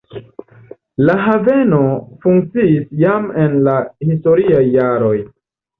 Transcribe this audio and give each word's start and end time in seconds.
La 1.09 1.15
haveno 1.25 1.83
funkciis 2.25 2.91
jam 3.05 3.31
en 3.45 3.63
la 3.69 3.79
historiaj 4.11 4.69
jaroj. 4.83 5.17